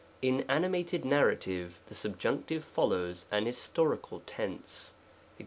In 0.23 0.41
ani 0.49 0.67
mated 0.67 1.05
narrative 1.05 1.79
the 1.85 1.93
subjunctive 1.93 2.63
follows 2.63 3.27
an 3.31 3.45
historical 3.45 4.23
tense, 4.25 4.95
^cc. 5.37 5.39